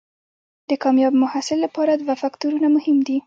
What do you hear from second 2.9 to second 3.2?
دي.